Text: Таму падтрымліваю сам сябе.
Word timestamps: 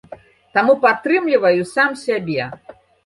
Таму 0.57 0.73
падтрымліваю 0.85 1.61
сам 1.75 1.89
сябе. 2.05 2.49